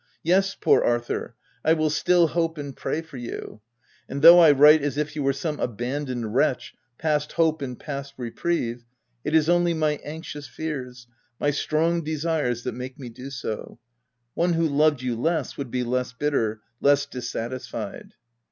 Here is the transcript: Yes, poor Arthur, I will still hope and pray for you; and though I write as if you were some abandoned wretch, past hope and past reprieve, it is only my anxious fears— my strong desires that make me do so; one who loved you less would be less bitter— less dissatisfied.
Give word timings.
Yes, 0.23 0.55
poor 0.55 0.83
Arthur, 0.83 1.35
I 1.63 1.73
will 1.73 1.91
still 1.91 2.29
hope 2.29 2.57
and 2.57 2.75
pray 2.75 3.03
for 3.03 3.17
you; 3.17 3.61
and 4.09 4.23
though 4.23 4.39
I 4.39 4.49
write 4.51 4.81
as 4.81 4.97
if 4.97 5.15
you 5.15 5.21
were 5.21 5.31
some 5.31 5.59
abandoned 5.59 6.33
wretch, 6.33 6.73
past 6.97 7.33
hope 7.33 7.61
and 7.61 7.79
past 7.79 8.15
reprieve, 8.17 8.83
it 9.23 9.35
is 9.35 9.47
only 9.47 9.75
my 9.75 9.99
anxious 10.03 10.47
fears— 10.47 11.05
my 11.39 11.51
strong 11.51 12.03
desires 12.03 12.63
that 12.63 12.73
make 12.73 12.97
me 12.97 13.09
do 13.09 13.29
so; 13.29 13.77
one 14.33 14.53
who 14.53 14.65
loved 14.67 15.03
you 15.03 15.15
less 15.15 15.55
would 15.55 15.69
be 15.69 15.83
less 15.83 16.13
bitter— 16.13 16.61
less 16.79 17.05
dissatisfied. 17.05 18.15